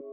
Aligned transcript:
Uh, 0.00 0.04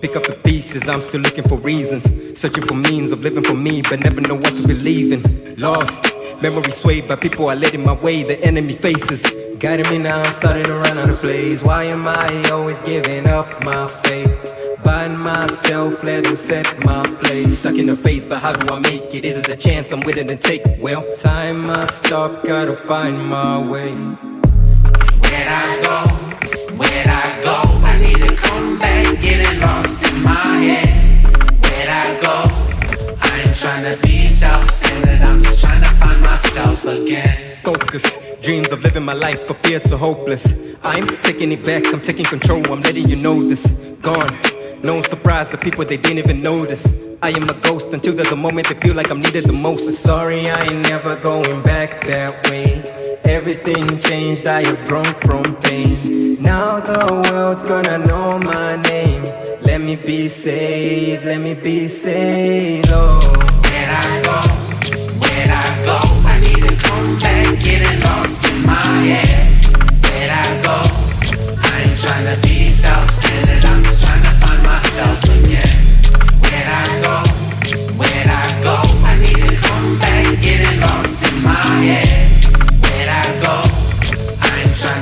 pick 0.00 0.16
up 0.16 0.24
the 0.24 0.40
pieces, 0.42 0.88
I'm 0.88 1.00
still 1.02 1.20
looking 1.20 1.44
for 1.44 1.58
reasons. 1.58 2.02
Searching 2.40 2.66
for 2.66 2.74
means 2.74 3.12
of 3.12 3.20
living 3.22 3.44
for 3.44 3.54
me, 3.54 3.80
but 3.82 4.00
never 4.00 4.20
know 4.20 4.34
what 4.34 4.56
to 4.56 4.66
believe 4.66 5.12
in. 5.12 5.54
Lost, 5.56 6.02
memory 6.42 6.72
swayed 6.72 7.06
by 7.06 7.14
people 7.14 7.48
I 7.48 7.54
led 7.54 7.74
in 7.74 7.84
my 7.84 7.92
way, 7.94 8.24
the 8.24 8.42
enemy 8.44 8.72
faces. 8.72 9.24
Guiding 9.60 9.88
me 9.90 9.98
now, 9.98 10.20
I'm 10.20 10.32
starting 10.32 10.64
to 10.64 10.74
run 10.74 10.98
out 10.98 11.08
of 11.08 11.18
place. 11.18 11.62
Why 11.62 11.84
am 11.84 12.08
I 12.08 12.42
always 12.50 12.80
giving 12.80 13.28
up 13.28 13.64
my 13.64 13.86
faith? 14.02 14.31
Bind 14.84 15.18
myself, 15.20 16.02
let 16.02 16.24
them 16.24 16.36
set 16.36 16.66
my 16.84 17.02
place. 17.20 17.60
Stuck 17.60 17.76
in 17.76 17.86
the 17.86 17.96
face, 17.96 18.26
but 18.26 18.40
how 18.40 18.52
do 18.52 18.72
I 18.72 18.80
make 18.80 19.14
it? 19.14 19.24
Is 19.24 19.38
it 19.38 19.48
a 19.48 19.56
chance 19.56 19.92
I'm 19.92 20.00
willing 20.00 20.26
to 20.28 20.36
take? 20.36 20.62
Well, 20.80 21.04
time 21.16 21.62
must 21.62 22.04
stop, 22.04 22.42
gotta 22.44 22.74
find 22.74 23.28
my 23.28 23.58
way. 23.58 23.92
Where'd 23.92 25.48
I 25.48 25.82
go? 25.82 25.98
Where'd 26.76 27.06
I 27.06 27.42
go? 27.44 27.56
I 27.86 27.98
need 28.00 28.18
to 28.26 28.34
come 28.36 28.78
back, 28.78 29.20
getting 29.20 29.60
lost 29.60 30.04
in 30.04 30.22
my 30.22 30.56
head. 30.66 30.88
Where'd 31.62 31.88
I 31.88 32.20
go? 32.20 32.36
I 33.22 33.42
ain't 33.46 33.56
trying 33.56 33.84
to 33.94 34.02
be 34.02 34.26
self-centered, 34.26 35.22
I'm 35.22 35.42
just 35.42 35.60
trying 35.60 35.82
to 35.82 35.88
find 35.88 36.20
myself 36.22 36.84
again. 36.86 37.56
Focus, 37.62 38.18
dreams 38.42 38.72
of 38.72 38.82
living 38.82 39.04
my 39.04 39.14
life 39.14 39.48
appear 39.48 39.80
so 39.80 39.96
hopeless. 39.96 40.46
I'm 40.82 41.06
taking 41.18 41.52
it 41.52 41.64
back, 41.64 41.86
I'm 41.86 42.00
taking 42.00 42.24
control, 42.24 42.68
I'm 42.72 42.80
letting 42.80 43.08
you 43.08 43.16
know 43.16 43.40
this. 43.48 43.64
Gone, 44.02 44.36
no 44.82 45.02
surprise, 45.02 45.48
the 45.48 45.58
people 45.58 45.84
they 45.84 45.96
didn't 45.96 46.18
even 46.18 46.42
notice. 46.42 46.96
I 47.22 47.30
am 47.30 47.48
a 47.48 47.54
ghost 47.54 47.92
until 47.92 48.14
there's 48.14 48.32
a 48.32 48.36
moment 48.36 48.68
they 48.68 48.74
feel 48.74 48.96
like 48.96 49.10
I'm 49.10 49.20
needed 49.20 49.44
the 49.44 49.52
most. 49.52 49.92
Sorry, 49.94 50.48
I 50.48 50.64
ain't 50.64 50.82
never 50.82 51.14
going 51.16 51.62
back 51.62 52.04
that 52.06 52.48
way. 52.48 52.82
Everything 53.24 53.96
changed, 53.98 54.46
I 54.46 54.64
have 54.64 54.84
grown 54.86 55.04
from 55.04 55.56
pain. 55.56 56.42
Now 56.42 56.80
the 56.80 57.22
world's 57.30 57.62
gonna 57.62 57.98
know 57.98 58.38
my 58.40 58.76
name. 58.76 59.24
Let 59.62 59.80
me 59.80 59.94
be 59.94 60.28
saved, 60.28 61.24
let 61.24 61.40
me 61.40 61.54
be 61.54 61.86
saved, 61.86 62.88
oh. 62.90 63.21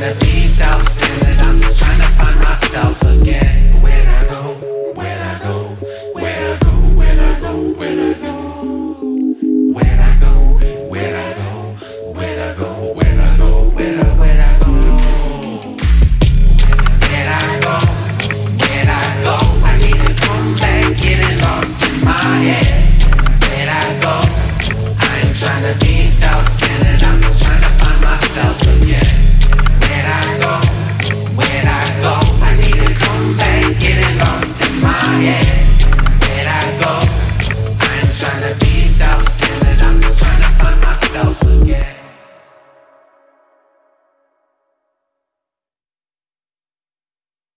trying 0.01 0.15
to 0.15 0.21
be 0.25 0.41
self-centered. 0.47 1.39
I'm 1.41 1.61
just 1.61 1.79
trying 1.79 1.99
to 1.99 2.07
find 2.17 2.41
myself 2.41 3.03
again. 3.03 3.83
Where'd 3.83 4.09
I 4.09 4.25
go? 4.31 4.55
Where'd 4.95 5.21
I 5.21 5.39
go? 5.43 5.77
Where'd 6.15 6.43
I 6.43 6.59
go? 6.59 6.71
Where'd 6.97 7.19
I 7.19 7.41
go? 7.41 7.53
Where'd 7.75 7.99
I 7.99 8.15
go? 8.15 8.35
Where'd 9.75 10.01
I 10.01 10.17
go? 10.21 10.33
Where'd 10.89 11.15
I 11.15 11.35
go? 11.37 11.75
Where'd 12.15 12.39
I 12.39 12.57
go? 12.57 12.95
Where'd 12.95 13.21
I 13.21 13.37
go? 13.37 13.69
Where'd 13.77 14.01
I 14.01 14.09
where'd 14.17 14.41
I 14.41 14.57
go? 14.61 14.73
Where'd 17.05 17.29
I 17.29 17.61
go? 17.61 17.77
Where'd 18.57 18.89
I 18.89 19.05
go? 19.21 19.37
I 19.65 19.77
need 19.83 20.01
to 20.01 20.13
come 20.25 20.49
back, 20.57 20.97
getting 20.97 21.39
lost 21.45 21.83
in 21.85 22.05
my 22.05 22.41
head. 22.49 23.05
Where 23.53 23.69
I 23.69 24.01
go? 24.01 24.17
I'm 24.97 25.35
trying 25.35 25.65
to 25.69 25.79
be 25.85 25.93
self-centered. 26.07 27.03
I'm 27.05 27.21
just 27.21 27.43
trying 27.43 27.61
to 27.61 27.69
find 27.69 28.01
myself 28.01 28.63
again. 28.63 29.10